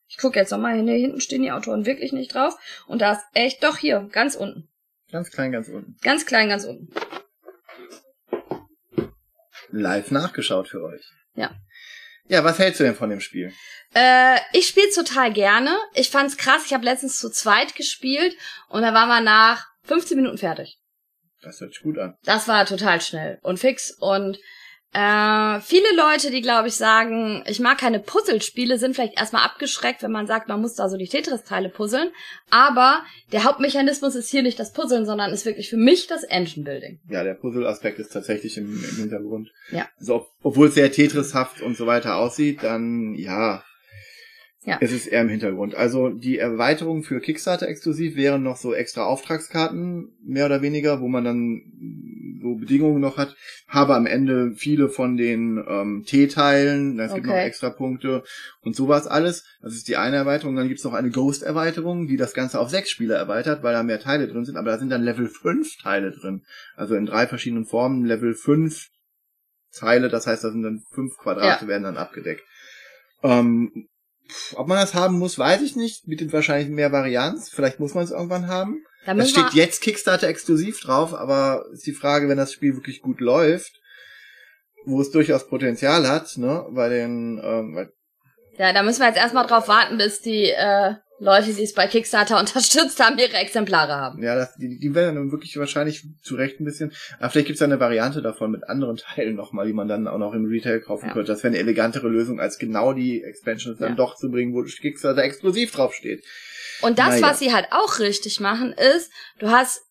ich 0.07 0.17
gucke 0.17 0.39
jetzt 0.39 0.51
nochmal 0.51 0.75
hin, 0.75 0.87
hier 0.87 0.97
hinten 0.97 1.21
stehen 1.21 1.41
die 1.41 1.51
Autoren 1.51 1.85
wirklich 1.87 2.13
nicht 2.13 2.33
drauf 2.35 2.55
und 2.87 3.01
da 3.01 3.13
ist 3.13 3.21
echt 3.33 3.63
doch 3.63 3.77
hier 3.77 4.07
ganz 4.11 4.35
unten, 4.35 4.69
Ganz 5.11 5.31
klein, 5.31 5.51
ganz 5.51 5.67
unten. 5.69 5.97
ganz 6.03 6.25
klein 6.25 6.49
ganz 6.49 6.65
unten. 6.65 6.87
Live 9.73 10.11
nachgeschaut 10.11 10.67
für 10.67 10.83
euch. 10.83 11.03
Ja. 11.35 11.51
Ja, 12.25 12.43
was 12.43 12.59
hältst 12.59 12.79
du 12.79 12.83
denn 12.85 12.95
von 12.95 13.09
dem 13.09 13.19
Spiel? 13.19 13.51
Äh, 13.93 14.37
ich 14.53 14.67
spiel's 14.67 14.95
total 14.95 15.33
gerne. 15.33 15.77
Ich 15.93 16.09
fand's 16.09 16.37
krass. 16.37 16.63
Ich 16.65 16.73
habe 16.73 16.85
letztens 16.85 17.19
zu 17.19 17.29
zweit 17.29 17.75
gespielt 17.75 18.35
und 18.69 18.81
da 18.81 18.93
waren 18.93 19.09
wir 19.09 19.21
nach 19.21 19.65
15 19.83 20.17
Minuten 20.17 20.37
fertig. 20.37 20.79
Das 21.41 21.59
hört 21.59 21.73
sich 21.73 21.83
gut 21.83 21.97
an. 21.97 22.15
Das 22.23 22.47
war 22.47 22.65
total 22.65 23.01
schnell 23.01 23.39
und 23.41 23.59
fix. 23.59 23.91
Und 23.99 24.39
äh, 24.93 25.59
viele 25.61 25.95
Leute, 25.95 26.29
die 26.29 26.41
glaube 26.41 26.67
ich 26.67 26.75
sagen, 26.75 27.43
ich 27.47 27.59
mag 27.59 27.79
keine 27.79 27.99
Puzzlespiele, 27.99 28.77
sind 28.77 28.93
vielleicht 28.93 29.17
erstmal 29.17 29.43
abgeschreckt, 29.43 30.03
wenn 30.03 30.11
man 30.11 30.27
sagt, 30.27 30.47
man 30.47 30.61
muss 30.61 30.75
da 30.75 30.87
so 30.87 30.97
die 30.97 31.07
Tetris-Teile 31.07 31.69
puzzeln. 31.69 32.11
Aber 32.51 33.03
der 33.31 33.43
Hauptmechanismus 33.43 34.13
ist 34.13 34.29
hier 34.29 34.43
nicht 34.43 34.59
das 34.59 34.71
Puzzeln, 34.71 35.07
sondern 35.07 35.31
ist 35.31 35.47
wirklich 35.47 35.69
für 35.69 35.77
mich 35.77 36.05
das 36.05 36.23
Engine-Building. 36.23 36.99
Ja, 37.09 37.23
der 37.23 37.33
Puzzle-Aspekt 37.33 37.97
ist 37.97 38.13
tatsächlich 38.13 38.55
im, 38.57 38.65
im 38.71 38.97
Hintergrund. 38.97 39.51
Ja. 39.71 39.87
Also, 39.99 40.15
ob, 40.15 40.27
obwohl 40.43 40.67
es 40.67 40.75
sehr 40.75 40.91
Tetrishaft 40.91 41.61
und 41.61 41.75
so 41.75 41.87
weiter 41.87 42.17
aussieht, 42.17 42.61
dann 42.61 43.15
ja. 43.15 43.63
Ja. 44.65 44.77
Es 44.79 44.93
ist 44.93 45.07
eher 45.07 45.21
im 45.21 45.29
Hintergrund. 45.29 45.75
Also 45.75 46.09
die 46.09 46.37
Erweiterung 46.37 47.03
für 47.03 47.19
Kickstarter 47.19 47.67
exklusiv 47.67 48.15
wären 48.15 48.43
noch 48.43 48.55
so 48.55 48.73
extra 48.73 49.03
Auftragskarten, 49.03 50.13
mehr 50.23 50.45
oder 50.45 50.61
weniger, 50.61 51.01
wo 51.01 51.09
man 51.09 51.25
dann 51.25 52.32
so 52.43 52.55
Bedingungen 52.55 53.01
noch 53.01 53.17
hat. 53.17 53.35
Habe 53.67 53.95
am 53.95 54.05
Ende 54.05 54.51
viele 54.55 54.89
von 54.89 55.17
den 55.17 55.63
ähm, 55.67 56.03
T-Teilen, 56.05 56.99
es 56.99 57.13
gibt 57.13 57.25
noch 57.25 57.33
Okay. 57.33 57.45
extra 57.47 57.69
Punkte 57.71 58.23
und 58.61 58.75
sowas 58.75 59.07
alles. 59.07 59.45
Das 59.61 59.73
ist 59.73 59.87
die 59.87 59.97
eine 59.97 60.17
Erweiterung. 60.17 60.55
Dann 60.55 60.67
gibt's 60.67 60.83
noch 60.83 60.93
eine 60.93 61.09
Ghost-Erweiterung, 61.09 62.07
die 62.07 62.17
das 62.17 62.33
Ganze 62.33 62.59
auf 62.59 62.69
sechs 62.69 62.91
Spieler 62.91 63.15
erweitert, 63.15 63.63
weil 63.63 63.73
da 63.73 63.81
mehr 63.81 63.99
Teile 63.99 64.27
drin 64.27 64.45
sind, 64.45 64.57
aber 64.57 64.71
da 64.71 64.77
sind 64.77 64.89
dann 64.89 65.01
Level 65.03 65.27
5 65.27 65.77
Teile 65.81 66.11
drin. 66.11 66.43
Also 66.75 66.93
in 66.95 67.05
drei 67.05 67.25
verschiedenen 67.25 67.65
Formen 67.65 68.05
Level 68.05 68.35
5 68.35 68.89
Teile, 69.73 70.09
das 70.09 70.27
heißt, 70.27 70.43
da 70.43 70.51
sind 70.51 70.61
dann 70.61 70.83
fünf 70.91 71.17
Quadrate 71.17 71.65
werden 71.67 71.83
dann 71.83 71.97
abgedeckt. 71.97 72.43
Ähm, 73.23 73.87
ob 74.55 74.67
man 74.67 74.77
das 74.77 74.93
haben 74.93 75.17
muss, 75.17 75.37
weiß 75.39 75.61
ich 75.61 75.75
nicht. 75.75 76.05
Bietet 76.05 76.31
wahrscheinlich 76.31 76.69
mehr 76.69 76.91
Varianz. 76.91 77.49
Vielleicht 77.49 77.79
muss 77.79 77.93
man 77.93 78.03
es 78.03 78.11
irgendwann 78.11 78.47
haben. 78.47 78.83
Da 79.05 79.13
Das 79.13 79.29
steht 79.29 79.53
jetzt 79.53 79.81
Kickstarter 79.81 80.27
exklusiv 80.27 80.79
drauf, 80.79 81.13
aber 81.13 81.65
ist 81.73 81.85
die 81.85 81.93
Frage, 81.93 82.29
wenn 82.29 82.37
das 82.37 82.53
Spiel 82.53 82.75
wirklich 82.75 83.01
gut 83.01 83.19
läuft, 83.19 83.79
wo 84.85 85.01
es 85.01 85.11
durchaus 85.11 85.47
Potenzial 85.47 86.07
hat, 86.07 86.37
ne, 86.37 86.65
bei 86.71 86.89
den, 86.89 87.41
ähm, 87.43 87.73
bei, 87.75 87.89
ja, 88.57 88.71
da 88.71 88.83
müssen 88.83 88.99
wir 89.01 89.07
jetzt 89.07 89.17
erstmal 89.17 89.47
drauf 89.47 89.67
warten, 89.67 89.97
bis 89.97 90.21
die 90.21 90.49
äh, 90.51 90.93
Leute, 91.19 91.53
die 91.53 91.63
es 91.63 91.73
bei 91.73 91.87
Kickstarter 91.87 92.39
unterstützt 92.39 92.99
haben, 92.99 93.17
ihre 93.17 93.33
Exemplare 93.37 93.93
haben. 93.95 94.21
ja, 94.21 94.35
das, 94.35 94.55
die, 94.55 94.77
die 94.79 94.93
werden 94.93 95.15
dann 95.15 95.31
wirklich 95.31 95.57
wahrscheinlich 95.57 96.03
zu 96.21 96.35
Recht 96.35 96.59
ein 96.59 96.65
bisschen, 96.65 96.91
aber 97.19 97.29
vielleicht 97.29 97.47
gibt's 97.47 97.59
da 97.59 97.65
eine 97.65 97.79
Variante 97.79 98.21
davon 98.21 98.51
mit 98.51 98.63
anderen 98.69 98.97
Teilen 98.97 99.35
nochmal, 99.35 99.65
die 99.67 99.73
man 99.73 99.87
dann 99.87 100.07
auch 100.07 100.17
noch 100.19 100.33
im 100.33 100.45
Retail 100.45 100.81
kaufen 100.81 101.07
Ja. 101.07 101.13
könnte. 101.13 101.31
Das 101.31 101.43
wäre 101.43 101.51
eine 101.53 101.59
elegantere 101.59 102.07
Lösung, 102.09 102.39
als 102.39 102.57
genau 102.59 102.93
die 102.93 103.23
Expansions 103.23 103.79
dann 103.79 103.89
Ja. 103.91 103.95
doch 103.95 104.15
zu 104.15 104.29
bringen, 104.29 104.53
wo 104.53 104.63
Kickstarter 104.63 105.23
exklusiv 105.23 105.71
draufsteht. 105.71 106.23
Und 106.83 106.99
das, 106.99 107.19
Naja. 107.19 107.27
was 107.27 107.39
sie 107.39 107.53
halt 107.53 107.67
auch 107.71 107.99
richtig 107.99 108.39
machen, 108.39 108.73
ist, 108.73 109.11
du 109.39 109.49
hast 109.49 109.81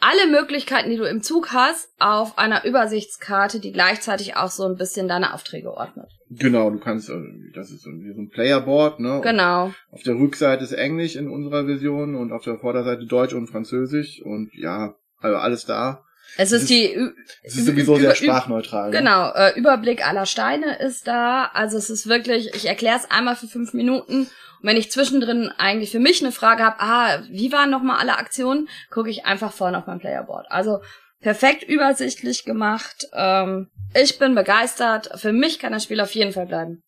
alle 0.00 0.26
Möglichkeiten, 0.30 0.90
die 0.90 0.96
du 0.96 1.04
im 1.04 1.22
Zug 1.22 1.52
hast, 1.52 1.88
auf 1.98 2.36
einer 2.36 2.64
Übersichtskarte, 2.64 3.60
die 3.60 3.72
gleichzeitig 3.72 4.36
auch 4.36 4.50
so 4.50 4.64
ein 4.64 4.76
bisschen 4.76 5.08
deine 5.08 5.32
Aufträge 5.32 5.72
ordnet. 5.72 6.10
Genau, 6.30 6.68
du 6.70 6.78
kannst, 6.78 7.08
äh, 7.08 7.14
das 7.54 7.70
ist 7.70 7.82
so 7.82 7.90
ein 7.90 8.30
Playerboard, 8.32 9.00
ne? 9.00 9.20
Genau. 9.22 9.72
Auf 9.90 10.02
der 10.02 10.16
Rückseite 10.16 10.64
ist 10.64 10.72
Englisch 10.72 11.16
in 11.16 11.28
unserer 11.30 11.64
Version 11.64 12.16
und 12.16 12.32
auf 12.32 12.44
der 12.44 12.58
Vorderseite 12.58 13.06
Deutsch 13.06 13.34
und 13.34 13.46
Französisch 13.46 14.20
und 14.22 14.50
ja, 14.54 14.94
also 15.18 15.36
alles 15.36 15.64
da. 15.64 16.04
Es 16.36 16.52
Es 16.52 16.62
ist 16.62 16.70
die 16.70 16.94
Es 17.42 17.56
ist 17.56 17.66
sowieso 17.66 17.96
sehr 17.96 18.14
sprachneutral. 18.14 18.90
Ne? 18.90 18.98
Genau, 18.98 19.32
äh, 19.32 19.58
Überblick 19.58 20.06
aller 20.06 20.26
Steine 20.26 20.78
ist 20.78 21.06
da. 21.06 21.50
Also 21.54 21.78
es 21.78 21.90
ist 21.90 22.08
wirklich, 22.08 22.54
ich 22.54 22.66
erkläre 22.66 22.96
es 22.96 23.10
einmal 23.10 23.36
für 23.36 23.46
fünf 23.46 23.72
Minuten. 23.72 24.22
Und 24.22 24.28
wenn 24.62 24.76
ich 24.76 24.90
zwischendrin 24.90 25.52
eigentlich 25.58 25.90
für 25.90 26.00
mich 26.00 26.22
eine 26.22 26.32
Frage 26.32 26.64
habe, 26.64 26.76
ah, 26.80 27.22
wie 27.30 27.52
waren 27.52 27.70
nochmal 27.70 27.98
alle 28.00 28.18
Aktionen, 28.18 28.68
gucke 28.90 29.10
ich 29.10 29.26
einfach 29.26 29.52
vorne 29.52 29.78
auf 29.78 29.86
mein 29.86 30.00
Playerboard. 30.00 30.46
Also 30.50 30.80
perfekt 31.20 31.62
übersichtlich 31.62 32.44
gemacht. 32.44 33.06
Ähm, 33.12 33.70
ich 33.94 34.18
bin 34.18 34.34
begeistert. 34.34 35.10
Für 35.20 35.32
mich 35.32 35.58
kann 35.58 35.72
das 35.72 35.84
Spiel 35.84 36.00
auf 36.00 36.14
jeden 36.14 36.32
Fall 36.32 36.46
bleiben. 36.46 36.82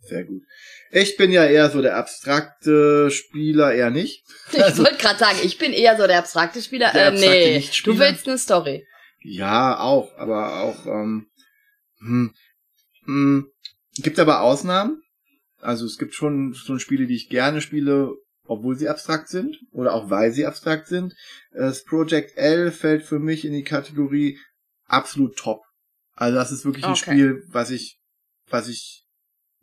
Sehr 0.00 0.24
gut. 0.24 0.42
Ich 0.90 1.16
bin 1.16 1.32
ja 1.32 1.44
eher 1.44 1.70
so 1.70 1.82
der 1.82 1.96
abstrakte 1.96 3.10
Spieler, 3.10 3.72
eher 3.74 3.90
nicht. 3.90 4.24
Ich 4.52 4.62
Also- 4.62 4.84
wollte 4.84 4.98
gerade 4.98 5.18
sagen, 5.18 5.38
ich 5.42 5.58
bin 5.58 5.72
eher 5.72 5.96
so 5.96 6.06
der 6.06 6.18
abstrakte 6.18 6.62
Spieler. 6.62 6.92
Der 6.92 7.06
äh, 7.06 7.08
abstrakte 7.08 7.36
nee, 7.38 7.64
du 7.84 7.98
willst 7.98 8.28
eine 8.28 8.38
Story. 8.38 8.86
Ja, 9.20 9.80
auch, 9.80 10.16
aber 10.16 10.60
auch, 10.62 10.86
ähm, 10.86 11.26
hm, 11.98 12.32
hm, 13.04 13.50
gibt 13.96 14.18
aber 14.20 14.42
Ausnahmen. 14.42 15.02
Also 15.60 15.84
es 15.86 15.98
gibt 15.98 16.14
schon, 16.14 16.54
schon 16.54 16.78
Spiele, 16.78 17.06
die 17.06 17.16
ich 17.16 17.28
gerne 17.28 17.60
spiele, 17.60 18.12
obwohl 18.44 18.76
sie 18.76 18.88
abstrakt 18.88 19.28
sind 19.28 19.56
oder 19.72 19.94
auch 19.94 20.10
weil 20.10 20.30
sie 20.32 20.46
abstrakt 20.46 20.86
sind. 20.86 21.14
Das 21.50 21.82
Project 21.82 22.36
L 22.36 22.70
fällt 22.70 23.02
für 23.02 23.18
mich 23.18 23.44
in 23.44 23.52
die 23.52 23.64
Kategorie 23.64 24.38
absolut 24.84 25.36
top. 25.36 25.62
Also 26.14 26.36
das 26.36 26.52
ist 26.52 26.64
wirklich 26.64 26.84
ein 26.84 26.92
Okay. 26.92 27.00
Spiel, 27.12 27.42
was 27.48 27.70
ich, 27.70 27.98
was 28.48 28.68
ich 28.68 29.05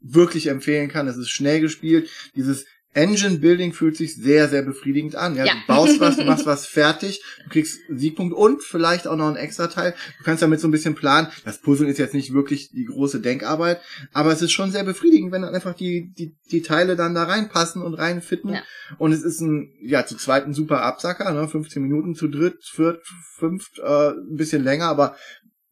wirklich 0.03 0.47
empfehlen 0.47 0.89
kann. 0.89 1.07
Es 1.07 1.17
ist 1.17 1.29
schnell 1.29 1.61
gespielt. 1.61 2.09
Dieses 2.35 2.65
Engine 2.93 3.39
Building 3.39 3.73
fühlt 3.73 3.97
sich 3.97 4.15
sehr, 4.15 4.49
sehr 4.49 4.61
befriedigend 4.61 5.15
an. 5.15 5.35
Ja, 5.35 5.45
Ja. 5.45 5.53
Du 5.53 5.59
baust 5.67 5.99
was, 5.99 6.17
du 6.17 6.25
machst 6.25 6.45
was 6.45 6.65
fertig, 6.65 7.23
du 7.43 7.49
kriegst 7.49 7.79
Siegpunkt 7.89 8.35
und 8.35 8.61
vielleicht 8.61 9.07
auch 9.07 9.15
noch 9.15 9.29
ein 9.29 9.35
extra 9.35 9.67
Teil. 9.67 9.95
Du 10.19 10.23
kannst 10.23 10.43
damit 10.43 10.59
so 10.59 10.67
ein 10.67 10.71
bisschen 10.71 10.93
planen. 10.93 11.27
Das 11.43 11.57
Puzzeln 11.59 11.89
ist 11.89 11.97
jetzt 11.97 12.13
nicht 12.13 12.33
wirklich 12.33 12.69
die 12.69 12.85
große 12.85 13.19
Denkarbeit, 13.19 13.81
aber 14.13 14.31
es 14.31 14.41
ist 14.41 14.51
schon 14.51 14.71
sehr 14.71 14.83
befriedigend, 14.83 15.31
wenn 15.31 15.41
dann 15.41 15.55
einfach 15.55 15.73
die, 15.73 16.13
die, 16.13 16.35
die 16.51 16.61
Teile 16.61 16.95
dann 16.95 17.15
da 17.15 17.23
reinpassen 17.23 17.81
und 17.81 17.95
reinfitten. 17.95 18.53
Ja. 18.53 18.61
Und 18.99 19.11
es 19.11 19.23
ist 19.23 19.41
ein, 19.41 19.73
ja, 19.81 20.05
zu 20.05 20.15
zweit 20.15 20.45
ein 20.45 20.53
super 20.53 20.83
Absacker, 20.83 21.31
ne? 21.33 21.47
15 21.47 21.81
Minuten, 21.81 22.13
zu 22.13 22.27
dritt, 22.27 22.63
viert, 22.63 23.03
fünft, 23.37 23.79
äh, 23.79 24.09
ein 24.09 24.35
bisschen 24.35 24.63
länger, 24.63 24.85
aber 24.85 25.15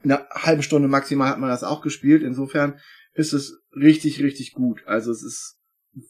eine 0.03 0.25
halbe 0.31 0.63
Stunde 0.63 0.87
maximal 0.87 1.29
hat 1.29 1.39
man 1.39 1.49
das 1.49 1.63
auch 1.63 1.81
gespielt. 1.81 2.23
Insofern 2.23 2.79
ist 3.13 3.33
es 3.33 3.59
richtig, 3.75 4.21
richtig 4.21 4.53
gut. 4.53 4.81
Also 4.87 5.11
es 5.11 5.23
ist 5.23 5.57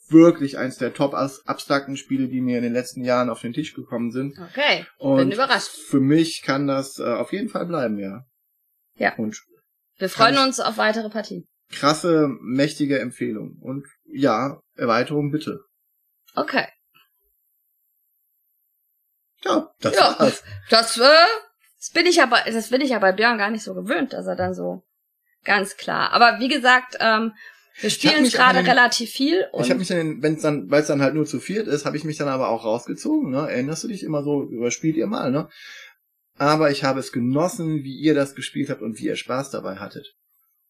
wirklich 0.10 0.58
eins 0.60 0.78
der 0.78 0.94
top 0.94 1.14
abs- 1.16 1.42
abstrakten 1.48 1.98
Spiele, 1.98 2.28
die 2.28 2.42
mir 2.42 2.58
in 2.58 2.64
den 2.64 2.74
letzten 2.74 3.04
Jahren 3.04 3.30
auf 3.30 3.42
den 3.42 3.54
Tisch 3.54 3.74
gekommen 3.74 4.12
sind. 4.12 4.38
Okay, 4.38 4.86
Und 5.00 5.18
bin 5.18 5.32
überrascht. 5.32 5.70
für 5.72 6.00
mich 6.00 6.44
kann 6.44 6.68
das 6.68 7.00
äh, 7.00 7.04
auf 7.04 7.32
jeden 7.34 7.50
Fall 7.50 7.66
bleiben, 7.66 7.98
ja. 7.98 8.26
Ja. 8.96 9.16
Und 9.16 9.42
Wir 9.98 10.10
freuen 10.10 10.38
uns 10.38 10.60
auf 10.60 10.78
weitere 10.78 11.10
Partien. 11.10 11.48
krasse, 11.72 12.28
mächtige 12.42 13.00
Empfehlung. 13.00 13.58
Und 13.62 13.88
ja, 14.06 14.60
Erweiterung 14.76 15.32
bitte. 15.32 15.64
Okay. 16.36 16.68
Ja, 19.44 19.72
das 19.80 19.96
Ja. 19.96 20.16
war's. 20.20 20.44
Das, 20.70 20.98
äh, 20.98 21.26
das 21.78 21.90
bin 21.92 22.06
ich 22.06 22.22
aber, 22.22 22.38
das 22.46 22.70
bin 22.70 22.82
ich 22.82 22.92
ja 22.92 23.00
bei 23.00 23.12
Björn 23.12 23.38
gar 23.40 23.50
nicht 23.50 23.64
so 23.64 23.74
gewöhnt, 23.74 24.14
dass 24.14 24.28
er 24.28 24.36
dann 24.36 24.54
so 24.54 24.84
ganz 25.44 25.78
klar. 25.78 26.12
Aber 26.12 26.40
wie 26.40 26.48
gesagt, 26.48 26.98
ähm, 27.00 27.34
Wir 27.80 27.90
spielen 27.90 28.24
gerade 28.26 28.60
relativ 28.60 29.10
viel. 29.12 29.46
Und 29.52 29.64
ich 29.64 29.70
habe 29.70 29.80
mich 29.80 29.88
dann, 29.88 30.22
wenn 30.22 30.36
es 30.36 30.42
dann, 30.42 30.70
weil 30.70 30.82
es 30.82 30.88
dann 30.88 31.02
halt 31.02 31.16
nur 31.16 31.26
zu 31.26 31.40
viert 31.40 31.68
ist, 31.68 31.86
habe 31.86 31.98
ich 31.98 32.04
mich 32.04 32.18
dann 32.18 32.28
aber 32.28 32.50
auch 32.50 32.66
rausgezogen. 32.66 33.32
Ne? 33.32 33.50
Erinnerst 33.50 33.84
du 33.84 33.88
dich 33.88 34.04
immer 34.04 34.24
so, 34.24 34.44
überspielt 34.44 34.98
ihr 34.98 35.08
mal, 35.08 35.32
ne? 35.32 35.50
Aber 36.38 36.72
ich 36.72 36.84
habe 36.84 37.00
es 37.00 37.12
genossen, 37.12 37.84
wie 37.84 37.98
ihr 37.98 38.16
das 38.16 38.36
gespielt 38.36 38.70
habt 38.70 38.82
und 38.82 38.98
wie 39.00 39.06
ihr 39.06 39.16
Spaß 39.16 39.52
dabei 39.52 39.76
hattet. 39.76 40.16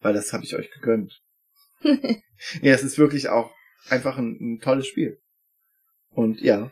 Weil 0.00 0.12
das 0.12 0.32
habe 0.32 0.44
ich 0.44 0.54
euch 0.54 0.70
gegönnt. 0.70 1.20
ja, 1.82 2.74
es 2.74 2.82
ist 2.82 2.98
wirklich 2.98 3.28
auch 3.28 3.52
einfach 3.88 4.18
ein, 4.18 4.36
ein 4.40 4.60
tolles 4.60 4.86
Spiel. 4.86 5.18
Und 6.10 6.40
ja, 6.40 6.70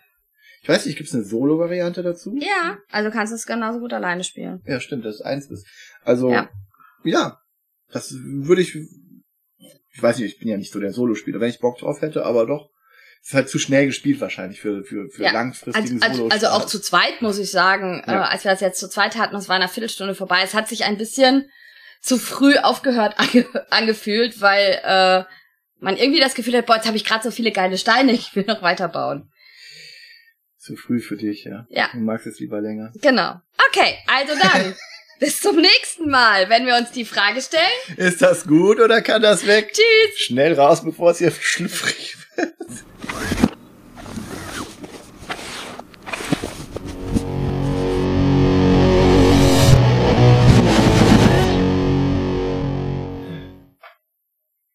ich 0.62 0.68
weiß 0.68 0.84
nicht, 0.86 0.96
gibt 0.96 1.08
es 1.08 1.14
eine 1.14 1.24
Solo-Variante 1.24 2.02
dazu? 2.02 2.36
Ja, 2.38 2.78
also 2.90 3.10
kannst 3.10 3.32
du 3.32 3.36
es 3.36 3.46
genauso 3.46 3.80
gut 3.80 3.92
alleine 3.92 4.24
spielen. 4.24 4.60
Ja, 4.66 4.80
stimmt, 4.80 5.04
das 5.04 5.16
ist 5.16 5.22
eins 5.22 5.50
ist. 5.50 5.66
Also, 6.02 6.30
ja. 6.30 6.50
ja, 7.02 7.40
das 7.92 8.14
würde 8.14 8.62
ich, 8.62 8.74
ich 8.76 10.02
weiß 10.02 10.18
nicht, 10.18 10.34
ich 10.34 10.38
bin 10.38 10.48
ja 10.48 10.56
nicht 10.56 10.72
so 10.72 10.80
der 10.80 10.92
Solospieler, 10.92 11.40
wenn 11.40 11.50
ich 11.50 11.60
Bock 11.60 11.78
drauf 11.78 12.00
hätte, 12.00 12.24
aber 12.24 12.46
doch, 12.46 12.70
ist 13.22 13.34
halt 13.34 13.48
zu 13.48 13.58
schnell 13.58 13.86
gespielt 13.86 14.20
wahrscheinlich 14.20 14.60
für, 14.60 14.82
für, 14.82 15.08
für 15.10 15.24
ja, 15.24 15.32
langfristigen 15.32 16.02
also, 16.02 16.24
also, 16.24 16.28
also 16.28 16.46
auch 16.48 16.66
zu 16.66 16.80
zweit, 16.80 17.20
muss 17.20 17.38
ich 17.38 17.50
sagen, 17.50 18.02
ja. 18.06 18.24
äh, 18.24 18.28
als 18.28 18.44
wir 18.44 18.50
das 18.50 18.60
jetzt 18.60 18.80
zu 18.80 18.88
zweit 18.88 19.16
hatten, 19.16 19.36
es 19.36 19.48
war 19.48 19.56
eine 19.56 19.68
Viertelstunde 19.68 20.14
vorbei, 20.14 20.40
es 20.42 20.54
hat 20.54 20.68
sich 20.68 20.84
ein 20.84 20.96
bisschen 20.96 21.50
zu 22.00 22.16
früh 22.16 22.56
aufgehört 22.56 23.14
ange 23.18 23.46
angefühlt, 23.70 24.40
weil 24.40 24.80
äh, 24.82 25.24
man 25.80 25.96
irgendwie 25.96 26.20
das 26.20 26.34
Gefühl 26.34 26.56
hat, 26.56 26.66
boah, 26.66 26.76
jetzt 26.76 26.86
habe 26.86 26.96
ich 26.96 27.04
gerade 27.04 27.24
so 27.24 27.30
viele 27.30 27.52
geile 27.52 27.78
Steine, 27.78 28.12
ich 28.12 28.34
will 28.34 28.44
noch 28.46 28.62
weiterbauen. 28.62 29.30
Zu 30.56 30.76
früh 30.76 31.00
für 31.00 31.16
dich, 31.16 31.44
ja. 31.44 31.66
Ja. 31.70 31.88
Du 31.92 32.00
magst 32.00 32.26
es 32.26 32.38
lieber 32.38 32.60
länger. 32.60 32.92
Genau. 33.00 33.40
Okay, 33.68 33.96
also 34.06 34.34
dann. 34.40 34.74
bis 35.20 35.38
zum 35.38 35.56
nächsten 35.56 36.08
Mal, 36.10 36.48
wenn 36.48 36.66
wir 36.66 36.74
uns 36.76 36.90
die 36.90 37.04
Frage 37.04 37.40
stellen. 37.40 37.62
Ist 37.96 38.22
das 38.22 38.46
gut 38.46 38.80
oder 38.80 39.02
kann 39.02 39.22
das 39.22 39.46
weg? 39.46 39.72
Tschüss. 39.72 40.18
Schnell 40.18 40.54
raus, 40.54 40.82
bevor 40.82 41.12
es 41.12 41.18
hier 41.18 41.30
schlüpfrig 41.40 42.16
wird. 42.34 42.54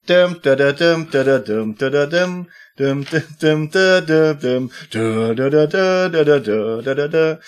Dum 0.07 0.39
da 0.43 0.55
da 0.55 0.71
dum 0.71 1.09
da 1.09 1.23
da 1.23 1.39
dum 1.39 1.75
da 1.75 1.89
da 1.89 2.05
dum 2.05 2.47
dum 2.77 3.05
dum 3.41 3.71
da 3.71 4.01
da 4.01 4.33
dum 4.33 4.69
da 4.91 5.33
da 5.33 5.49
da 5.49 5.65
da 5.65 6.09
da 6.09 6.39
da 6.39 6.81
da 6.83 6.93
da 6.93 7.07
da 7.07 7.39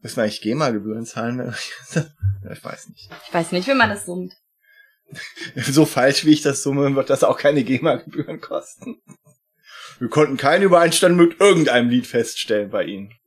Müssen 0.00 0.16
wir 0.16 0.22
eigentlich 0.24 0.40
GEMA-Gebühren 0.40 1.04
zahlen? 1.04 1.54
ich 2.50 2.64
weiß 2.64 2.88
nicht. 2.88 3.10
Ich 3.26 3.34
weiß 3.34 3.52
nicht, 3.52 3.66
wie 3.68 3.74
man 3.74 3.90
das 3.90 4.06
summt. 4.06 4.34
So 5.56 5.86
falsch 5.86 6.26
wie 6.26 6.32
ich 6.32 6.42
das 6.42 6.62
summe, 6.62 6.94
wird 6.94 7.08
das 7.08 7.24
auch 7.24 7.38
keine 7.38 7.64
GEMA-Gebühren 7.64 8.40
kosten. 8.40 9.00
Wir 9.98 10.08
konnten 10.08 10.36
keinen 10.36 10.62
Übereinstand 10.62 11.16
mit 11.16 11.40
irgendeinem 11.40 11.88
Lied 11.88 12.06
feststellen 12.06 12.70
bei 12.70 12.84
Ihnen. 12.84 13.17